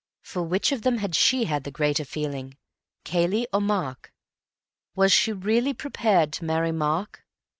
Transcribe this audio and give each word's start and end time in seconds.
For 0.23 0.41
which 0.41 0.71
of 0.71 0.81
them 0.81 0.97
had 0.97 1.15
she 1.15 1.45
the 1.45 1.69
greater 1.69 2.05
feeling—Cayley 2.05 3.45
or 3.53 3.61
Mark? 3.61 4.11
Was 4.95 5.11
she 5.11 5.31
really 5.31 5.75
prepared 5.75 6.33
to 6.33 6.43
marry 6.43 6.71
Mark? 6.71 7.23